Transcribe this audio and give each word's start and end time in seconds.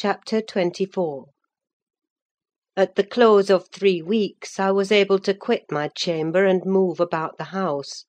CHAPTER 0.00 0.40
XXIV 0.42 1.24
At 2.76 2.94
the 2.94 3.02
close 3.02 3.50
of 3.50 3.66
three 3.66 4.00
weeks 4.00 4.60
I 4.60 4.70
was 4.70 4.92
able 4.92 5.18
to 5.18 5.34
quit 5.34 5.72
my 5.72 5.88
chamber 5.88 6.44
and 6.44 6.64
move 6.64 7.00
about 7.00 7.36
the 7.36 7.46
house; 7.50 8.04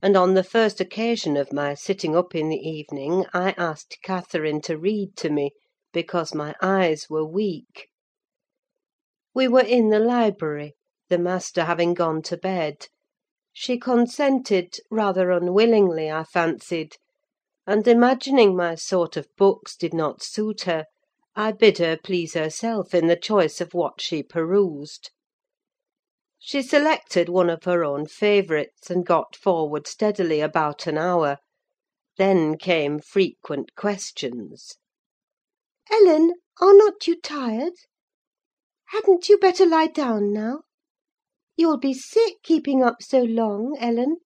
and 0.00 0.16
on 0.16 0.34
the 0.34 0.44
first 0.44 0.80
occasion 0.80 1.36
of 1.36 1.52
my 1.52 1.74
sitting 1.74 2.16
up 2.16 2.36
in 2.36 2.48
the 2.48 2.60
evening 2.60 3.26
I 3.34 3.56
asked 3.58 3.98
Catherine 4.04 4.60
to 4.66 4.78
read 4.78 5.16
to 5.16 5.28
me, 5.28 5.50
because 5.92 6.32
my 6.32 6.54
eyes 6.62 7.06
were 7.10 7.26
weak. 7.26 7.88
We 9.34 9.48
were 9.48 9.64
in 9.66 9.88
the 9.88 9.98
library, 9.98 10.74
the 11.08 11.18
master 11.18 11.64
having 11.64 11.92
gone 11.94 12.22
to 12.22 12.36
bed: 12.36 12.86
she 13.52 13.78
consented, 13.80 14.76
rather 14.92 15.32
unwillingly, 15.32 16.08
I 16.08 16.22
fancied; 16.22 16.98
and 17.66 17.84
imagining 17.88 18.54
my 18.54 18.76
sort 18.76 19.16
of 19.16 19.26
books 19.36 19.74
did 19.76 19.92
not 19.92 20.22
suit 20.22 20.60
her, 20.70 20.84
I 21.38 21.52
bid 21.52 21.76
her 21.76 21.98
please 21.98 22.32
herself 22.32 22.94
in 22.94 23.08
the 23.08 23.14
choice 23.14 23.60
of 23.60 23.74
what 23.74 24.00
she 24.00 24.22
perused. 24.22 25.10
She 26.38 26.62
selected 26.62 27.28
one 27.28 27.50
of 27.50 27.64
her 27.64 27.84
own 27.84 28.06
favourites, 28.06 28.88
and 28.88 29.04
got 29.04 29.36
forward 29.36 29.86
steadily 29.86 30.40
about 30.40 30.86
an 30.86 30.96
hour: 30.96 31.36
then 32.16 32.56
came 32.56 33.00
frequent 33.00 33.74
questions. 33.74 34.76
"Ellen, 35.90 36.32
are 36.58 36.74
not 36.74 37.06
you 37.06 37.20
tired? 37.20 37.74
Hadn't 38.86 39.28
you 39.28 39.36
better 39.36 39.66
lie 39.66 39.88
down 39.88 40.32
now? 40.32 40.62
You'll 41.54 41.76
be 41.76 41.92
sick, 41.92 42.42
keeping 42.44 42.82
up 42.82 43.02
so 43.02 43.20
long, 43.22 43.76
Ellen." 43.78 44.20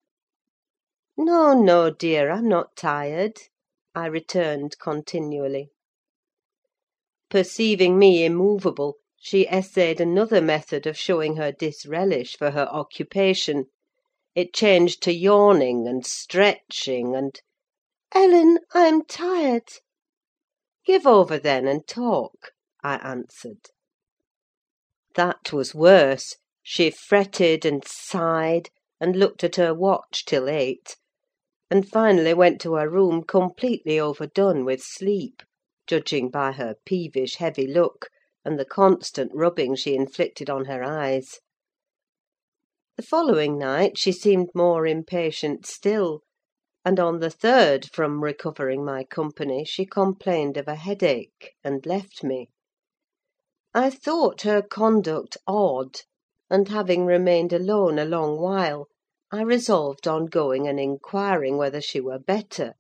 "No, 1.17 1.61
no, 1.61 1.91
dear, 1.91 2.31
I'm 2.31 2.47
not 2.49 2.77
tired," 2.77 3.41
I 3.97 4.07
returned 4.07 4.79
continually. 4.79 5.73
Perceiving 7.31 7.97
me 7.97 8.25
immovable, 8.25 8.97
she 9.17 9.47
essayed 9.47 10.01
another 10.01 10.41
method 10.41 10.85
of 10.85 10.99
showing 10.99 11.37
her 11.37 11.53
disrelish 11.53 12.37
for 12.37 12.51
her 12.51 12.67
occupation: 12.73 13.67
it 14.35 14.53
changed 14.53 15.01
to 15.05 15.13
yawning 15.13 15.87
and 15.87 16.05
stretching, 16.05 17.15
and— 17.15 17.41
"Ellen, 18.13 18.59
I'm 18.75 19.05
tired." 19.05 19.69
"Give 20.85 21.07
over, 21.07 21.39
then, 21.39 21.69
and 21.69 21.87
talk," 21.87 22.51
I 22.83 22.97
answered. 22.97 23.69
That 25.15 25.53
was 25.53 25.73
worse: 25.73 26.35
she 26.65 26.91
fretted 26.91 27.65
and 27.65 27.87
sighed, 27.87 28.71
and 29.01 29.15
looked 29.15 29.45
at 29.45 29.55
her 29.55 29.73
watch 29.73 30.25
till 30.25 30.49
eight; 30.49 30.97
and 31.71 31.89
finally 31.89 32.35
went 32.35 32.61
to 32.63 32.75
her 32.75 32.91
room 32.91 33.23
completely 33.23 34.01
overdone 34.01 34.65
with 34.65 34.83
sleep, 34.83 35.45
judging 35.91 36.31
by 36.31 36.53
her 36.53 36.77
peevish, 36.87 37.35
heavy 37.39 37.67
look, 37.67 38.09
and 38.45 38.57
the 38.61 38.65
constant 38.65 39.29
rubbing 39.35 39.75
she 39.75 39.97
inflicted 39.97 40.49
on 40.49 40.67
her 40.67 40.85
eyes. 40.85 41.41
The 42.97 43.03
following 43.03 43.59
night 43.59 43.99
she 43.99 44.13
seemed 44.13 44.51
more 44.55 44.87
impatient 44.87 45.67
still; 45.67 46.21
and 46.85 47.01
on 47.01 47.19
the 47.19 47.29
third 47.29 47.87
from 47.93 48.23
recovering 48.23 48.85
my 48.85 49.03
company 49.03 49.65
she 49.65 49.85
complained 49.85 50.57
of 50.57 50.69
a 50.69 50.77
headache, 50.77 51.55
and 51.65 51.85
left 51.85 52.23
me. 52.23 52.51
I 53.75 53.91
thought 53.91 54.43
her 54.43 54.63
conduct 54.63 55.39
odd; 55.45 56.03
and 56.49 56.69
having 56.69 57.05
remained 57.05 57.53
alone 57.53 57.99
a 57.99 58.05
long 58.05 58.39
while, 58.41 58.87
I 59.33 59.43
resolved 59.43 60.07
on 60.07 60.27
going 60.27 60.69
and 60.69 60.79
inquiring 60.79 61.57
whether 61.57 61.81
she 61.81 62.01
were 62.01 62.21
better, 62.21 62.75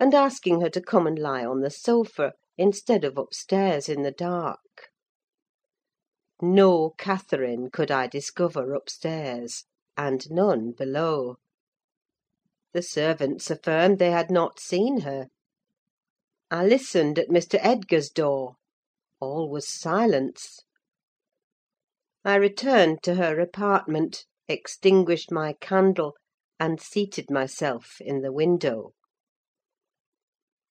and 0.00 0.14
asking 0.14 0.62
her 0.62 0.70
to 0.70 0.80
come 0.80 1.06
and 1.06 1.18
lie 1.18 1.44
on 1.44 1.60
the 1.60 1.70
sofa, 1.70 2.32
instead 2.56 3.04
of 3.04 3.18
upstairs 3.18 3.86
in 3.88 4.02
the 4.02 4.10
dark. 4.10 4.88
No 6.40 6.94
Catherine 6.96 7.70
could 7.70 7.90
I 7.90 8.06
discover 8.06 8.72
upstairs, 8.72 9.64
and 9.98 10.30
none 10.30 10.72
below. 10.72 11.36
The 12.72 12.82
servants 12.82 13.50
affirmed 13.50 13.98
they 13.98 14.10
had 14.10 14.30
not 14.30 14.58
seen 14.58 15.00
her. 15.00 15.26
I 16.50 16.64
listened 16.64 17.18
at 17.18 17.28
Mr. 17.28 17.58
Edgar's 17.60 18.08
door: 18.08 18.56
all 19.20 19.50
was 19.50 19.68
silence. 19.68 20.60
I 22.24 22.36
returned 22.36 23.02
to 23.02 23.16
her 23.16 23.38
apartment, 23.38 24.24
extinguished 24.48 25.30
my 25.30 25.52
candle, 25.60 26.14
and 26.58 26.80
seated 26.80 27.30
myself 27.30 28.00
in 28.00 28.22
the 28.22 28.32
window. 28.32 28.94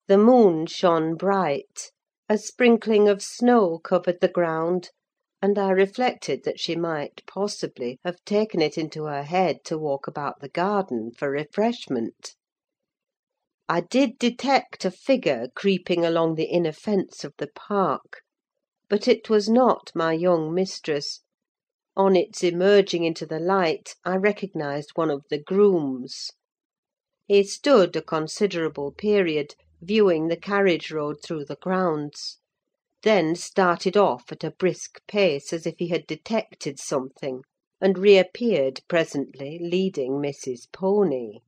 The 0.10 0.18
moon 0.18 0.66
shone 0.66 1.14
bright; 1.18 1.92
a 2.28 2.40
sprinkling 2.40 3.08
of 3.08 3.22
snow 3.22 3.78
covered 3.78 4.22
the 4.22 4.28
ground, 4.28 4.90
and 5.40 5.56
I 5.60 5.70
reflected 5.70 6.46
that 6.46 6.60
she 6.60 6.76
might, 6.76 7.22
possibly, 7.28 8.00
have 8.04 8.26
taken 8.26 8.60
it 8.60 8.76
into 8.76 9.04
her 9.04 9.22
head 9.22 9.64
to 9.66 9.78
walk 9.78 10.08
about 10.08 10.40
the 10.40 10.50
garden 10.50 11.12
for 11.12 11.30
refreshment. 11.30 12.34
I 13.68 13.82
did 13.82 14.18
detect 14.18 14.84
a 14.84 14.90
figure 14.90 15.48
creeping 15.54 16.04
along 16.04 16.34
the 16.34 16.46
inner 16.50 16.72
fence 16.74 17.24
of 17.24 17.36
the 17.38 17.52
park; 17.54 18.24
but 18.90 19.08
it 19.08 19.30
was 19.30 19.48
not 19.48 19.92
my 19.94 20.14
young 20.14 20.52
mistress: 20.56 21.22
on 21.96 22.16
its 22.16 22.44
emerging 22.44 23.04
into 23.04 23.28
the 23.28 23.40
light, 23.40 23.94
I 24.04 24.16
recognised 24.16 24.90
one 24.96 25.12
of 25.12 25.26
the 25.30 25.38
grooms. 25.38 26.32
He 27.28 27.44
stood 27.44 27.96
a 27.96 28.02
considerable 28.02 28.92
period, 28.92 29.54
viewing 29.82 30.28
the 30.28 30.36
carriage 30.36 30.92
road 30.92 31.16
through 31.24 31.46
the 31.46 31.56
grounds; 31.56 32.40
then 33.04 33.34
started 33.34 33.96
off 33.96 34.30
at 34.30 34.44
a 34.44 34.52
brisk 34.52 35.00
pace, 35.08 35.54
as 35.54 35.66
if 35.66 35.76
he 35.78 35.88
had 35.88 36.06
detected 36.06 36.78
something, 36.78 37.42
and 37.80 37.98
reappeared 37.98 38.82
presently 38.90 39.58
leading 39.58 40.20
Miss's 40.20 40.68
pony. 40.74 41.40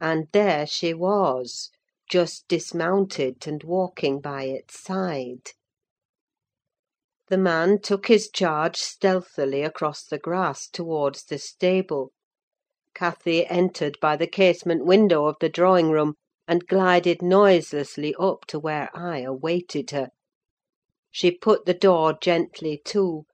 And 0.00 0.28
there 0.30 0.64
she 0.64 0.94
was, 0.94 1.72
just 2.08 2.46
dismounted, 2.46 3.48
and 3.48 3.64
walking 3.64 4.20
by 4.20 4.44
its 4.44 4.78
side. 4.78 5.50
The 7.26 7.38
man 7.38 7.80
took 7.80 8.06
his 8.06 8.30
charge 8.30 8.76
stealthily 8.76 9.62
across 9.62 10.04
the 10.04 10.20
grass 10.20 10.68
towards 10.68 11.24
the 11.24 11.38
stable. 11.38 12.12
Cathy 12.94 13.44
entered 13.44 13.98
by 14.00 14.14
the 14.14 14.28
casement 14.28 14.84
window 14.84 15.24
of 15.26 15.34
the 15.40 15.48
drawing 15.48 15.90
room, 15.90 16.14
and 16.48 16.68
glided 16.68 17.22
noiselessly 17.22 18.14
up 18.20 18.44
to 18.46 18.56
where 18.56 18.88
I 18.94 19.22
awaited 19.22 19.90
her. 19.90 20.10
She 21.10 21.32
put 21.32 21.64
the 21.64 21.74
door 21.74 22.16
gently 22.20 22.80
to, 22.84 23.24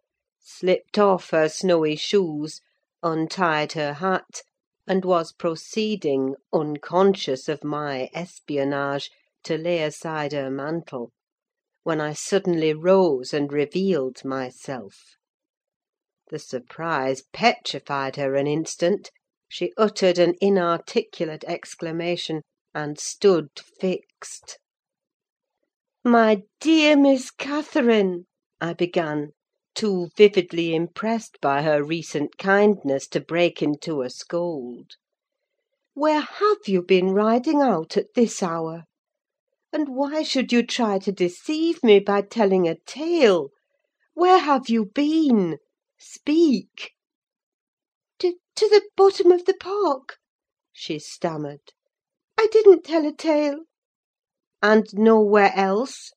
slipped 0.41 0.99
off 0.99 1.29
her 1.29 1.51
snowy 1.51 1.95
shoes, 1.95 2.63
untied 3.03 3.73
her 3.73 3.93
hat, 3.93 4.41
and 4.87 5.05
was 5.05 5.35
proceeding, 5.35 6.37
unconscious 6.55 7.51
of 7.51 7.63
my 7.63 8.09
espionage, 8.15 9.11
to 9.45 9.59
lay 9.59 9.83
aside 9.83 10.33
her 10.33 10.51
mantle, 10.51 11.13
when 11.83 12.01
I 12.01 12.15
suddenly 12.15 12.73
rose 12.73 13.35
and 13.35 13.53
revealed 13.53 14.25
myself. 14.25 15.17
The 16.31 16.39
surprise 16.39 17.25
petrified 17.33 18.17
her 18.17 18.37
an 18.37 18.47
instant: 18.47 19.11
she 19.49 19.75
uttered 19.77 20.19
an 20.19 20.35
inarticulate 20.41 21.45
exclamation, 21.47 22.41
and 22.75 22.99
stood 22.99 23.51
fixed. 23.59 24.59
"My 26.03 26.45
dear 26.59 26.97
Miss 26.97 27.31
Catherine," 27.31 28.25
I 28.63 28.73
began, 28.73 29.33
too 29.75 30.09
vividly 30.17 30.75
impressed 30.75 31.39
by 31.43 31.65
her 31.65 31.85
recent 31.85 32.39
kindness 32.39 33.07
to 33.09 33.21
break 33.21 33.61
into 33.61 34.01
a 34.01 34.09
scold, 34.09 34.93
"where 35.93 36.23
have 36.23 36.67
you 36.67 36.81
been 36.83 37.11
riding 37.11 37.61
out 37.61 37.99
at 37.99 38.15
this 38.15 38.43
hour? 38.43 38.85
And 39.71 39.91
why 39.95 40.23
should 40.23 40.51
you 40.51 40.63
try 40.67 40.99
to 41.01 41.13
deceive 41.13 41.83
me 41.85 42.01
by 42.01 42.23
telling 42.23 42.67
a 42.67 42.79
tale? 42.87 43.51
Where 44.15 44.39
have 44.39 44.71
you 44.71 44.87
been? 44.87 45.59
Speak!" 45.99 46.93
"To 48.19 48.33
the 48.57 48.89
bottom 48.97 49.31
of 49.31 49.45
the 49.45 49.53
park," 49.61 50.17
she 50.73 50.99
stammered. 50.99 51.75
"I 52.39 52.47
didn't 52.51 52.85
tell 52.85 53.05
a 53.05 53.13
tale." 53.13 53.65
"And 54.63 54.87
nowhere 54.95 55.53
else?" 55.55 56.13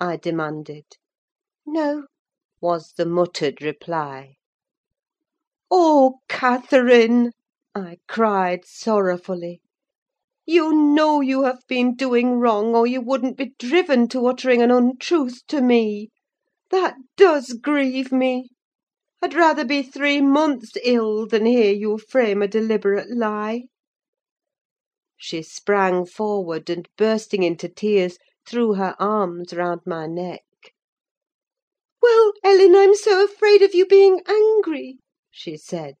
I 0.00 0.16
demanded. 0.16 0.86
"No," 1.66 2.06
was 2.58 2.94
the 2.96 3.04
muttered 3.04 3.60
reply. 3.60 4.36
"Oh, 5.70 6.20
Catherine!" 6.26 7.32
I 7.74 7.98
cried, 8.08 8.64
sorrowfully, 8.64 9.60
"you 10.46 10.72
know 10.72 11.20
you 11.20 11.42
have 11.42 11.60
been 11.68 11.94
doing 11.94 12.36
wrong, 12.40 12.74
or 12.74 12.86
you 12.86 13.02
wouldn't 13.02 13.36
be 13.36 13.52
driven 13.58 14.08
to 14.08 14.26
uttering 14.26 14.62
an 14.62 14.70
untruth 14.70 15.46
to 15.48 15.60
me. 15.60 16.08
That 16.70 16.94
does 17.18 17.52
grieve 17.52 18.10
me. 18.10 18.48
I'd 19.20 19.34
rather 19.34 19.66
be 19.66 19.82
three 19.82 20.22
months 20.22 20.72
ill 20.82 21.26
than 21.26 21.44
hear 21.44 21.74
you 21.74 21.98
frame 21.98 22.40
a 22.40 22.48
deliberate 22.48 23.10
lie." 23.10 23.64
She 25.20 25.42
sprang 25.42 26.06
forward, 26.06 26.70
and 26.70 26.88
bursting 26.96 27.42
into 27.42 27.68
tears, 27.68 28.18
threw 28.46 28.74
her 28.74 28.94
arms 29.00 29.52
round 29.52 29.80
my 29.84 30.06
neck. 30.06 30.44
"Well, 32.00 32.34
Ellen, 32.44 32.76
I'm 32.76 32.94
so 32.94 33.24
afraid 33.24 33.62
of 33.62 33.74
you 33.74 33.84
being 33.84 34.20
angry," 34.28 35.00
she 35.28 35.56
said. 35.56 35.96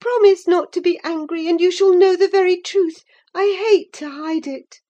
"Promise 0.00 0.46
not 0.48 0.72
to 0.72 0.80
be 0.80 0.98
angry, 1.04 1.48
and 1.48 1.60
you 1.60 1.70
shall 1.70 1.92
know 1.92 2.16
the 2.16 2.28
very 2.28 2.56
truth. 2.56 3.04
I 3.34 3.44
hate 3.62 3.92
to 3.98 4.08
hide 4.08 4.46
it." 4.46 4.80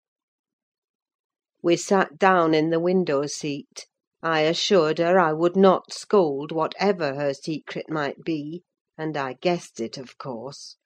We 1.61 1.76
sat 1.76 2.19
down 2.20 2.55
in 2.55 2.70
the 2.70 2.79
window 2.79 3.26
seat. 3.26 3.88
I 4.23 4.43
assured 4.43 4.99
her 5.00 5.19
I 5.19 5.32
would 5.32 5.56
not 5.56 5.93
scold, 5.93 6.52
whatever 6.52 7.14
her 7.17 7.35
secret 7.35 7.91
might 7.91 8.23
be; 8.23 8.62
and 8.97 9.17
I 9.17 9.32
guessed 9.32 9.81
it, 9.81 9.99
of 9.99 10.19
course. 10.19 10.76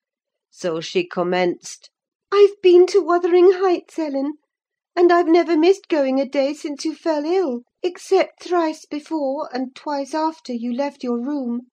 So 0.51 0.81
she 0.81 1.05
commenced— 1.07 1.91
"I've 2.37 2.61
been 2.63 2.89
to 2.89 3.01
Wuthering 3.01 3.53
Heights, 3.53 3.97
Ellen; 3.97 4.39
and 4.97 5.13
I've 5.13 5.29
never 5.29 5.57
missed 5.57 5.87
going 5.87 6.21
a 6.21 6.29
day 6.29 6.53
since 6.53 6.85
you 6.85 6.93
fell 6.93 7.25
ill, 7.25 7.61
except 7.81 8.43
thrice 8.43 8.87
before, 8.87 9.49
and 9.55 9.73
twice 9.77 10.15
after, 10.15 10.53
you 10.53 10.73
left 10.73 11.05
your 11.05 11.17
room. 11.25 11.69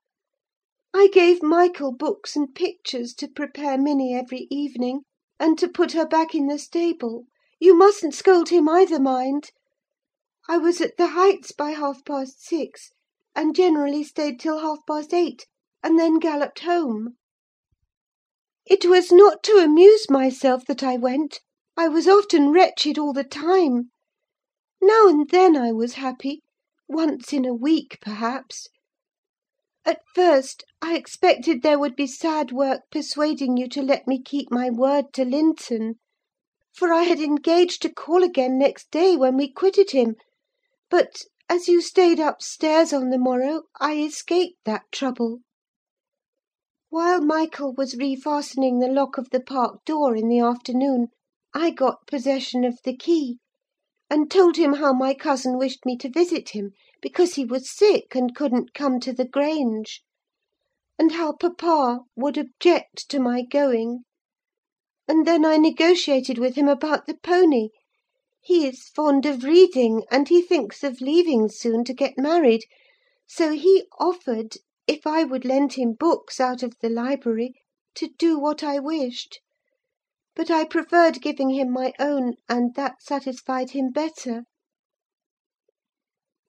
I 0.94 1.08
gave 1.08 1.42
Michael 1.42 1.92
books 1.92 2.36
and 2.36 2.54
pictures 2.54 3.16
to 3.16 3.28
prepare 3.28 3.75
Minny 3.75 4.13
every 4.13 4.46
evening, 4.52 5.02
and 5.40 5.58
to 5.58 5.68
put 5.68 5.94
her 5.94 6.06
back 6.06 6.36
in 6.36 6.46
the 6.46 6.60
stable: 6.60 7.25
you 7.60 7.74
mustn't 7.75 8.13
scold 8.13 8.50
him 8.50 8.69
either, 8.69 9.00
mind! 9.00 9.50
I 10.48 10.60
was 10.60 10.80
at 10.80 10.96
the 10.96 11.08
Heights 11.08 11.52
by 11.52 11.72
half 11.72 12.06
past 12.06 12.40
six, 12.46 12.92
and 13.36 13.56
generally 13.56 14.04
stayed 14.04 14.40
till 14.40 14.60
half 14.60 14.86
past 14.86 15.12
eight, 15.12 15.48
and 15.81 15.98
then 15.98 16.19
galloped 16.19 16.60
home. 16.60 17.16
It 18.68 18.86
was 18.86 19.12
not 19.12 19.42
to 19.46 19.54
amuse 19.58 20.08
myself 20.08 20.68
that 20.68 20.84
I 20.84 20.96
went: 20.96 21.40
I 21.75 21.88
was 21.88 22.08
often 22.08 22.52
wretched 22.52 23.00
all 23.00 23.12
the 23.12 23.24
time. 23.24 23.90
Now 24.80 25.08
and 25.08 25.28
then 25.31 25.58
I 25.58 25.72
was 25.72 25.94
happy: 25.96 26.44
once 26.88 27.34
in 27.34 27.44
a 27.44 27.56
week, 27.56 27.98
perhaps. 28.02 28.68
At 29.84 30.04
first, 30.13 30.63
I 30.80 30.96
expected 30.96 31.63
there 31.63 31.80
would 31.80 31.96
be 31.96 32.06
sad 32.06 32.52
work 32.52 32.81
persuading 32.92 33.58
you 33.58 33.68
to 33.69 33.81
let 33.81 34.08
me 34.08 34.22
keep 34.22 34.52
my 34.52 34.69
word 34.69 35.12
to 35.13 35.25
Linton; 35.25 35.96
for 36.72 36.94
I 36.94 37.02
had 37.02 37.19
engaged 37.19 37.81
to 37.81 37.92
call 37.92 38.22
again 38.24 38.60
next 38.60 38.92
day 38.92 39.18
when 39.18 39.38
we 39.38 39.52
quitted 39.52 39.90
him; 39.90 40.18
but, 40.88 41.24
as 41.50 41.68
you 41.68 41.81
stayed 41.81 42.19
upstairs 42.19 42.94
on 42.94 43.10
the 43.10 43.18
morrow, 43.18 43.63
I 43.80 43.98
escaped 44.04 44.60
that 44.66 44.84
trouble. 44.92 45.40
While 46.93 47.21
Michael 47.21 47.73
was 47.73 47.95
refastening 47.95 48.81
the 48.81 48.89
lock 48.91 49.17
of 49.17 49.29
the 49.29 49.39
park 49.39 49.85
door 49.85 50.13
in 50.13 50.27
the 50.27 50.39
afternoon, 50.39 51.07
I 51.53 51.69
got 51.71 52.05
possession 52.05 52.65
of 52.65 52.79
the 52.83 52.93
key, 52.93 53.38
and 54.09 54.29
told 54.29 54.57
him 54.57 54.73
how 54.73 54.91
my 54.91 55.13
cousin 55.13 55.57
wished 55.57 55.85
me 55.85 55.95
to 55.99 56.09
visit 56.09 56.49
him, 56.49 56.71
because 57.01 57.35
he 57.35 57.45
was 57.45 57.71
sick, 57.73 58.13
and 58.13 58.35
couldn't 58.35 58.73
come 58.73 58.99
to 58.99 59.13
the 59.13 59.23
Grange; 59.23 60.03
and 60.99 61.13
how 61.13 61.31
papa 61.31 62.01
would 62.17 62.38
object 62.38 63.07
to 63.07 63.21
my 63.21 63.41
going; 63.41 64.03
and 65.07 65.25
then 65.25 65.45
I 65.45 65.55
negotiated 65.55 66.38
with 66.39 66.55
him 66.55 66.67
about 66.67 67.05
the 67.05 67.15
pony: 67.15 67.69
he 68.41 68.67
is 68.67 68.89
fond 68.89 69.25
of 69.25 69.45
reading, 69.45 70.03
and 70.11 70.27
he 70.27 70.41
thinks 70.41 70.83
of 70.83 70.99
leaving 70.99 71.47
soon 71.47 71.85
to 71.85 71.93
get 71.93 72.17
married; 72.17 72.65
so 73.27 73.53
he 73.53 73.85
offered, 73.97 74.57
if 74.91 75.07
I 75.07 75.23
would 75.23 75.45
lend 75.45 75.71
him 75.75 75.93
books 75.93 76.41
out 76.41 76.61
of 76.61 76.73
the 76.81 76.89
library, 76.89 77.53
to 77.95 78.09
do 78.19 78.38
what 78.38 78.61
I 78.61 78.77
wished. 78.77 79.39
But 80.35 80.51
I 80.51 80.65
preferred 80.65 81.21
giving 81.21 81.51
him 81.51 81.71
my 81.71 81.93
own, 81.97 82.33
and 82.49 82.75
that 82.75 83.01
satisfied 83.01 83.69
him 83.69 83.91
better. 83.91 84.43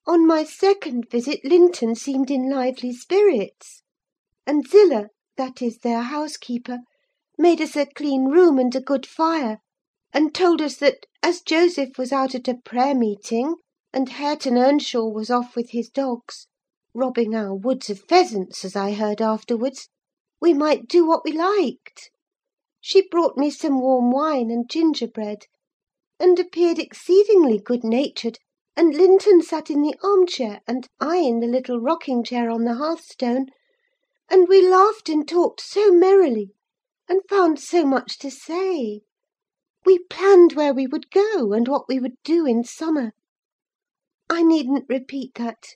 On 0.05 0.27
my 0.27 0.43
second 0.43 1.09
visit 1.09 1.39
Linton 1.45 1.95
seemed 1.95 2.29
in 2.29 2.49
lively 2.49 2.91
spirits; 2.91 3.81
and 4.45 4.67
Zillah, 4.67 5.07
that 5.37 5.61
is, 5.61 5.77
their 5.77 6.01
housekeeper, 6.01 6.79
made 7.37 7.61
us 7.61 7.77
a 7.77 7.85
clean 7.85 8.25
room 8.25 8.59
and 8.59 8.75
a 8.75 8.81
good 8.81 9.05
fire, 9.05 9.59
and 10.11 10.35
told 10.35 10.61
us 10.61 10.75
that, 10.79 11.05
as 11.23 11.39
Joseph 11.41 11.97
was 11.97 12.11
out 12.11 12.35
at 12.35 12.49
a 12.49 12.55
prayer 12.55 12.93
meeting, 12.93 13.55
and 13.93 14.09
Hareton 14.09 14.57
Earnshaw 14.57 15.07
was 15.07 15.29
off 15.29 15.55
with 15.55 15.69
his 15.69 15.87
dogs, 15.87 16.47
robbing 16.95 17.33
our 17.33 17.55
woods 17.55 17.89
of 17.89 17.99
pheasants, 18.01 18.63
as 18.63 18.75
I 18.75 18.91
heard 18.93 19.19
afterwards, 19.19 19.89
we 20.39 20.53
might 20.53 20.87
do 20.87 21.03
what 21.03 21.23
we 21.25 21.31
liked. 21.31 22.11
She 22.79 23.07
brought 23.09 23.35
me 23.35 23.49
some 23.49 23.81
warm 23.81 24.11
wine 24.11 24.51
and 24.51 24.69
gingerbread, 24.69 25.47
and 26.19 26.37
appeared 26.37 26.77
exceedingly 26.77 27.57
good 27.57 27.83
natured; 27.83 28.37
and 28.75 28.93
Linton 28.93 29.41
sat 29.41 29.71
in 29.71 29.81
the 29.81 29.95
arm 30.03 30.27
chair, 30.27 30.61
and 30.67 30.87
I 30.99 31.17
in 31.17 31.39
the 31.39 31.47
little 31.47 31.79
rocking 31.79 32.23
chair 32.23 32.51
on 32.51 32.63
the 32.63 32.75
hearthstone; 32.75 33.47
and 34.29 34.47
we 34.47 34.61
laughed 34.61 35.09
and 35.09 35.27
talked 35.27 35.61
so 35.61 35.91
merrily, 35.91 36.53
and 37.09 37.21
found 37.27 37.59
so 37.59 37.87
much 37.87 38.19
to 38.19 38.29
say. 38.29 39.01
We 39.83 39.97
planned 40.11 40.53
where 40.53 40.75
we 40.75 40.85
would 40.85 41.09
go, 41.09 41.53
and 41.53 41.67
what 41.67 41.87
we 41.89 41.99
would 41.99 42.17
do 42.23 42.45
in 42.45 42.63
summer. 42.63 43.13
I 44.29 44.43
needn't 44.43 44.85
repeat 44.87 45.33
that, 45.33 45.69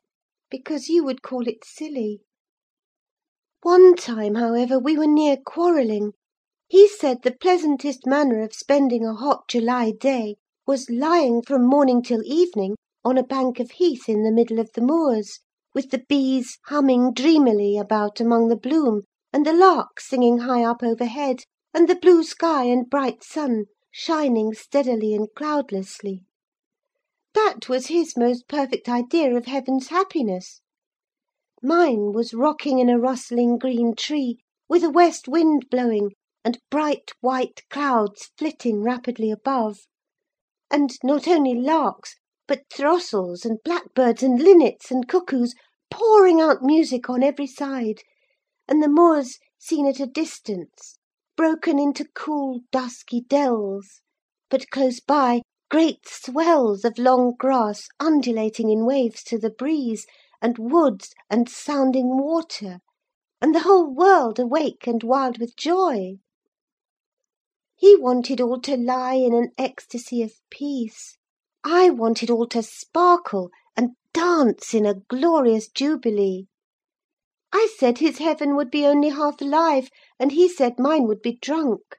because 0.49 0.89
you 0.89 1.03
would 1.03 1.21
call 1.21 1.47
it 1.47 1.63
silly. 1.63 2.21
One 3.61 3.95
time, 3.95 4.35
however, 4.35 4.77
we 4.79 4.97
were 4.97 5.07
near 5.07 5.37
quarrelling. 5.37 6.13
He 6.67 6.87
said 6.87 7.23
the 7.23 7.35
pleasantest 7.39 8.05
manner 8.05 8.41
of 8.41 8.53
spending 8.53 9.05
a 9.05 9.13
hot 9.13 9.47
July 9.47 9.91
day 9.91 10.35
was 10.65 10.89
lying 10.89 11.41
from 11.41 11.65
morning 11.65 12.01
till 12.01 12.21
evening 12.23 12.75
on 13.03 13.17
a 13.17 13.23
bank 13.23 13.59
of 13.59 13.71
heath 13.71 14.07
in 14.07 14.23
the 14.23 14.31
middle 14.31 14.59
of 14.59 14.71
the 14.73 14.81
moors, 14.81 15.39
with 15.73 15.91
the 15.91 16.03
bees 16.09 16.57
humming 16.65 17.13
dreamily 17.13 17.77
about 17.77 18.19
among 18.19 18.49
the 18.49 18.57
bloom, 18.57 19.03
and 19.31 19.45
the 19.45 19.53
lark 19.53 19.99
singing 19.99 20.39
high 20.39 20.63
up 20.63 20.83
overhead, 20.83 21.43
and 21.73 21.87
the 21.87 21.95
blue 21.95 22.23
sky 22.23 22.65
and 22.65 22.89
bright 22.89 23.23
sun 23.23 23.65
shining 23.91 24.53
steadily 24.53 25.13
and 25.15 25.27
cloudlessly. 25.35 26.26
That 27.45 27.69
was 27.69 27.85
his 27.85 28.17
most 28.17 28.47
perfect 28.47 28.89
idea 28.89 29.35
of 29.37 29.45
heaven's 29.45 29.89
happiness. 29.89 30.61
Mine 31.61 32.11
was 32.11 32.33
rocking 32.33 32.79
in 32.79 32.89
a 32.89 32.97
rustling 32.97 33.59
green 33.59 33.93
tree, 33.95 34.39
with 34.67 34.83
a 34.83 34.89
west 34.89 35.27
wind 35.27 35.67
blowing, 35.69 36.13
and 36.43 36.57
bright 36.71 37.11
white 37.21 37.61
clouds 37.69 38.31
flitting 38.39 38.81
rapidly 38.81 39.29
above; 39.29 39.81
and 40.71 40.97
not 41.03 41.27
only 41.27 41.53
larks, 41.53 42.15
but 42.47 42.63
throstles, 42.73 43.45
and 43.45 43.59
blackbirds, 43.63 44.23
and 44.23 44.41
linnets, 44.41 44.89
and 44.89 45.07
cuckoos, 45.07 45.53
pouring 45.91 46.41
out 46.41 46.63
music 46.63 47.07
on 47.07 47.21
every 47.21 47.45
side; 47.45 48.01
and 48.67 48.81
the 48.81 48.89
moors 48.89 49.37
seen 49.59 49.85
at 49.85 49.99
a 49.99 50.07
distance, 50.07 50.97
broken 51.35 51.77
into 51.77 52.03
cool 52.15 52.61
dusky 52.71 53.21
dells; 53.21 54.01
but 54.49 54.71
close 54.71 54.99
by, 54.99 55.43
great 55.69 56.07
swells 56.07 56.85
of 56.85 56.97
long 56.97 57.33
grass 57.37 57.89
undulating 57.99 58.69
in 58.69 58.85
waves 58.85 59.21
to 59.21 59.37
the 59.37 59.49
breeze, 59.49 60.05
and 60.41 60.57
woods, 60.57 61.13
and 61.29 61.49
sounding 61.49 62.17
water, 62.17 62.79
and 63.41 63.53
the 63.53 63.59
whole 63.59 63.93
world 63.93 64.39
awake 64.39 64.87
and 64.87 65.03
wild 65.03 65.39
with 65.39 65.57
joy. 65.57 66.13
He 67.75 67.97
wanted 67.97 68.39
all 68.39 68.61
to 68.61 68.77
lie 68.77 69.15
in 69.15 69.33
an 69.33 69.51
ecstasy 69.57 70.21
of 70.21 70.39
peace; 70.49 71.17
I 71.65 71.89
wanted 71.89 72.29
all 72.29 72.47
to 72.47 72.63
sparkle 72.63 73.49
and 73.75 73.97
dance 74.13 74.73
in 74.73 74.85
a 74.85 75.01
glorious 75.09 75.67
jubilee. 75.67 76.47
I 77.51 77.67
said 77.77 77.97
his 77.97 78.19
heaven 78.19 78.55
would 78.55 78.71
be 78.71 78.85
only 78.85 79.09
half 79.09 79.41
alive, 79.41 79.89
and 80.17 80.31
he 80.31 80.47
said 80.47 80.79
mine 80.79 81.07
would 81.07 81.21
be 81.21 81.33
drunk. 81.33 81.97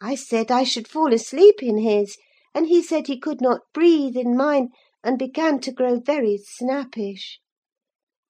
I 0.00 0.14
said 0.14 0.52
I 0.52 0.62
should 0.62 0.86
fall 0.86 1.12
asleep 1.12 1.60
in 1.60 1.78
his, 1.78 2.16
and 2.54 2.66
he 2.66 2.82
said 2.82 3.06
he 3.06 3.18
could 3.18 3.40
not 3.40 3.62
breathe 3.72 4.16
in 4.16 4.36
mine, 4.36 4.68
and 5.02 5.18
began 5.18 5.58
to 5.58 5.72
grow 5.72 5.98
very 5.98 6.36
snappish. 6.36 7.40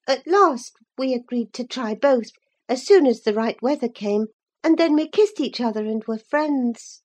At 0.06 0.26
last 0.26 0.76
we 0.96 1.12
agreed 1.12 1.52
to 1.54 1.66
try 1.66 1.94
both, 1.94 2.30
as 2.68 2.86
soon 2.86 3.06
as 3.06 3.22
the 3.22 3.34
right 3.34 3.60
weather 3.60 3.88
came, 3.88 4.28
and 4.62 4.78
then 4.78 4.94
we 4.94 5.08
kissed 5.08 5.40
each 5.40 5.60
other 5.60 5.84
and 5.86 6.04
were 6.04 6.18
friends. 6.18 7.02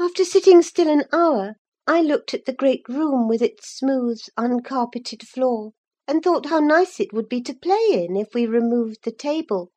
After 0.00 0.24
sitting 0.24 0.62
still 0.62 0.88
an 0.88 1.04
hour, 1.12 1.54
I 1.86 2.02
looked 2.02 2.34
at 2.34 2.44
the 2.44 2.52
great 2.54 2.88
room 2.88 3.28
with 3.28 3.40
its 3.40 3.68
smooth, 3.68 4.20
uncarpeted 4.36 5.22
floor, 5.26 5.72
and 6.08 6.22
thought 6.22 6.46
how 6.46 6.58
nice 6.58 6.98
it 6.98 7.12
would 7.12 7.28
be 7.28 7.40
to 7.42 7.54
play 7.54 8.04
in 8.04 8.16
if 8.16 8.34
we 8.34 8.46
removed 8.46 9.04
the 9.04 9.12
table; 9.12 9.70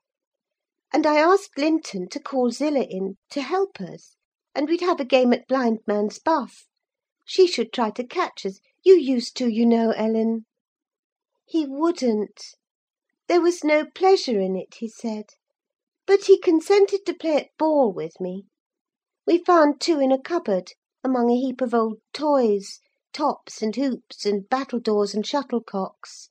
and 0.91 1.05
I 1.05 1.17
asked 1.17 1.57
Linton 1.57 2.09
to 2.09 2.19
call 2.19 2.49
Zillah 2.49 2.87
in, 2.89 3.17
to 3.29 3.41
help 3.41 3.79
us, 3.79 4.15
and 4.55 4.69
we'd 4.69 4.81
have 4.81 5.00
a 5.00 5.05
game 5.05 5.33
at 5.33 5.48
blind 5.48 5.79
man's 5.88 6.19
buff. 6.19 6.67
She 7.25 7.48
should 7.48 7.74
try 7.74 7.89
to 7.91 8.03
catch 8.03 8.45
us: 8.45 8.60
you 8.83 8.95
used 8.95 9.36
to, 9.38 9.48
you 9.48 9.65
know, 9.65 9.91
Ellen. 9.91 10.45
He 11.45 11.65
wouldn't. 11.65 12.39
There 13.27 13.41
was 13.41 13.63
no 13.63 13.86
pleasure 13.86 14.39
in 14.39 14.55
it, 14.55 14.75
he 14.75 14.88
said. 14.88 15.31
But 16.05 16.25
he 16.25 16.38
consented 16.38 17.05
to 17.05 17.13
play 17.13 17.38
at 17.38 17.57
ball 17.57 17.91
with 17.91 18.19
me. 18.19 18.45
We 19.25 19.38
found 19.38 19.79
two 19.79 20.00
in 20.00 20.12
a 20.12 20.22
cupboard, 20.22 20.72
among 21.03 21.31
a 21.31 21.36
heap 21.36 21.62
of 21.62 21.74
old 21.74 22.00
toys, 22.12 22.79
tops 23.13 23.62
and 23.62 23.75
hoops, 23.75 24.25
and 24.25 24.50
battledores 24.50 25.13
and 25.13 25.24
shuttlecocks. 25.24 26.27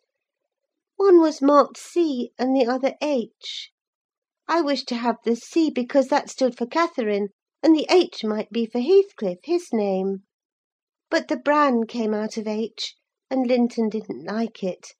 One 0.96 1.20
was 1.20 1.40
marked 1.40 1.78
C, 1.78 2.32
and 2.38 2.54
the 2.54 2.66
other 2.66 2.94
H. 3.00 3.72
I 4.46 4.60
wished 4.60 4.88
to 4.88 4.96
have 4.96 5.16
the 5.24 5.34
C 5.34 5.70
because 5.70 6.08
that 6.08 6.28
stood 6.28 6.56
for 6.56 6.66
Catherine, 6.66 7.28
and 7.64 7.76
the 7.76 7.86
H 7.88 8.24
might 8.24 8.50
be 8.50 8.66
for 8.66 8.80
Heathcliff, 8.80 9.38
his 9.44 9.72
name. 9.72 10.24
But 11.08 11.28
the 11.28 11.36
bran 11.36 11.86
came 11.86 12.12
out 12.12 12.36
of 12.36 12.48
H, 12.48 12.96
and 13.30 13.46
Linton 13.46 13.88
didn't 13.88 14.24
like 14.24 14.64
it. 14.64 14.94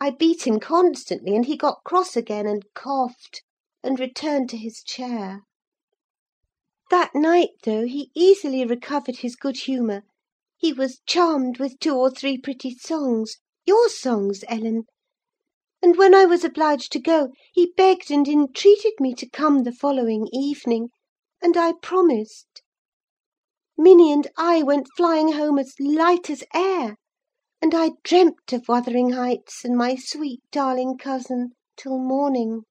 I 0.00 0.08
beat 0.08 0.46
him 0.46 0.58
constantly, 0.58 1.36
and 1.36 1.44
he 1.44 1.54
got 1.54 1.84
cross 1.84 2.16
again, 2.16 2.46
and 2.46 2.64
coughed, 2.72 3.42
and 3.82 4.00
returned 4.00 4.48
to 4.48 4.56
his 4.56 4.82
chair. 4.82 5.42
That 6.88 7.14
night, 7.14 7.50
though, 7.64 7.84
he 7.84 8.10
easily 8.14 8.64
recovered 8.64 9.16
his 9.18 9.36
good 9.36 9.58
humour: 9.58 10.04
he 10.56 10.72
was 10.72 11.02
charmed 11.04 11.58
with 11.58 11.78
two 11.78 11.94
or 11.94 12.10
three 12.10 12.38
pretty 12.38 12.70
songs—your 12.74 13.90
songs, 13.90 14.44
Ellen; 14.48 14.84
and 15.82 15.98
when 15.98 16.14
I 16.14 16.24
was 16.24 16.42
obliged 16.42 16.90
to 16.92 16.98
go, 16.98 17.28
he 17.52 17.74
begged 17.76 18.10
and 18.10 18.26
entreated 18.26 18.94
me 18.98 19.12
to 19.16 19.28
come 19.28 19.64
the 19.64 19.72
following 19.72 20.26
evening, 20.32 20.88
and 21.42 21.56
I 21.56 21.72
promised. 21.82 22.62
Minny 23.76 24.12
and 24.12 24.26
I 24.36 24.62
went 24.62 24.86
flying 24.96 25.32
home 25.32 25.58
as 25.58 25.74
light 25.80 26.30
as 26.30 26.44
air, 26.54 26.96
and 27.60 27.74
I 27.74 27.90
dreamt 28.04 28.52
of 28.52 28.68
Wuthering 28.68 29.10
Heights 29.10 29.64
and 29.64 29.76
my 29.76 29.96
sweet 29.96 30.40
darling 30.50 30.98
cousin 30.98 31.52
till 31.76 31.98
morning. 31.98 32.62